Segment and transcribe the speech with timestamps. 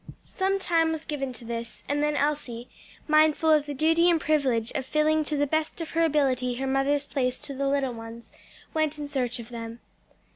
[0.25, 2.67] Some time was given to this, and then Elsie,
[3.07, 6.65] mindful of the duty and privilege of filling to the best of her ability her
[6.65, 8.31] mother's place to the little ones,
[8.73, 9.79] went in search of them.